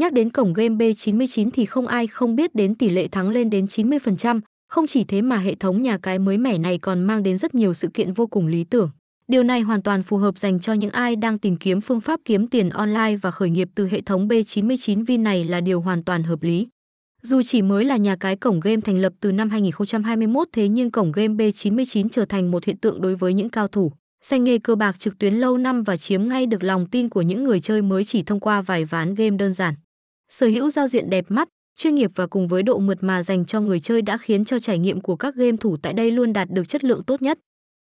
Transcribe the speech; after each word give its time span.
Nhắc 0.00 0.12
đến 0.12 0.30
cổng 0.30 0.52
game 0.52 0.74
B99 0.74 1.50
thì 1.52 1.66
không 1.66 1.86
ai 1.86 2.06
không 2.06 2.36
biết 2.36 2.54
đến 2.54 2.74
tỷ 2.74 2.88
lệ 2.88 3.08
thắng 3.08 3.28
lên 3.28 3.50
đến 3.50 3.66
90%, 3.66 4.40
không 4.68 4.86
chỉ 4.86 5.04
thế 5.04 5.22
mà 5.22 5.36
hệ 5.36 5.54
thống 5.54 5.82
nhà 5.82 5.98
cái 5.98 6.18
mới 6.18 6.38
mẻ 6.38 6.58
này 6.58 6.78
còn 6.78 7.02
mang 7.02 7.22
đến 7.22 7.38
rất 7.38 7.54
nhiều 7.54 7.74
sự 7.74 7.88
kiện 7.94 8.12
vô 8.12 8.26
cùng 8.26 8.46
lý 8.46 8.64
tưởng. 8.64 8.90
Điều 9.28 9.42
này 9.42 9.60
hoàn 9.60 9.82
toàn 9.82 10.02
phù 10.02 10.16
hợp 10.16 10.38
dành 10.38 10.60
cho 10.60 10.72
những 10.72 10.90
ai 10.90 11.16
đang 11.16 11.38
tìm 11.38 11.56
kiếm 11.56 11.80
phương 11.80 12.00
pháp 12.00 12.20
kiếm 12.24 12.46
tiền 12.46 12.70
online 12.70 13.16
và 13.16 13.30
khởi 13.30 13.50
nghiệp 13.50 13.68
từ 13.74 13.88
hệ 13.88 14.00
thống 14.00 14.28
B99 14.28 15.04
Vin 15.04 15.22
này 15.22 15.44
là 15.44 15.60
điều 15.60 15.80
hoàn 15.80 16.04
toàn 16.04 16.22
hợp 16.22 16.42
lý. 16.42 16.68
Dù 17.22 17.42
chỉ 17.42 17.62
mới 17.62 17.84
là 17.84 17.96
nhà 17.96 18.16
cái 18.16 18.36
cổng 18.36 18.60
game 18.60 18.80
thành 18.80 18.98
lập 18.98 19.12
từ 19.20 19.32
năm 19.32 19.50
2021 19.50 20.48
thế 20.52 20.68
nhưng 20.68 20.90
cổng 20.90 21.12
game 21.12 21.34
B99 21.34 22.08
trở 22.12 22.24
thành 22.24 22.50
một 22.50 22.64
hiện 22.64 22.76
tượng 22.76 23.00
đối 23.00 23.14
với 23.16 23.34
những 23.34 23.50
cao 23.50 23.68
thủ. 23.68 23.92
Xanh 24.22 24.44
nghề 24.44 24.58
cơ 24.58 24.74
bạc 24.74 24.98
trực 24.98 25.18
tuyến 25.18 25.34
lâu 25.34 25.58
năm 25.58 25.82
và 25.82 25.96
chiếm 25.96 26.28
ngay 26.28 26.46
được 26.46 26.62
lòng 26.62 26.86
tin 26.86 27.08
của 27.08 27.22
những 27.22 27.44
người 27.44 27.60
chơi 27.60 27.82
mới 27.82 28.04
chỉ 28.04 28.22
thông 28.22 28.40
qua 28.40 28.62
vài 28.62 28.84
ván 28.84 29.14
game 29.14 29.36
đơn 29.36 29.52
giản. 29.52 29.74
Sở 30.30 30.46
hữu 30.46 30.70
giao 30.70 30.88
diện 30.88 31.10
đẹp 31.10 31.24
mắt, 31.28 31.48
chuyên 31.76 31.94
nghiệp 31.94 32.10
và 32.14 32.26
cùng 32.26 32.48
với 32.48 32.62
độ 32.62 32.78
mượt 32.78 32.98
mà 33.00 33.22
dành 33.22 33.44
cho 33.44 33.60
người 33.60 33.80
chơi 33.80 34.02
đã 34.02 34.18
khiến 34.18 34.44
cho 34.44 34.58
trải 34.58 34.78
nghiệm 34.78 35.00
của 35.00 35.16
các 35.16 35.34
game 35.34 35.56
thủ 35.60 35.76
tại 35.82 35.92
đây 35.92 36.10
luôn 36.10 36.32
đạt 36.32 36.50
được 36.50 36.68
chất 36.68 36.84
lượng 36.84 37.02
tốt 37.02 37.22
nhất. 37.22 37.38